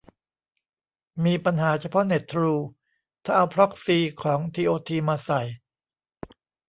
[1.23, 2.53] มีปัญหาเฉพาะเน็ต ทรู
[3.23, 5.41] ถ้าเอาพร็อกซีของทีโอทีมาใส่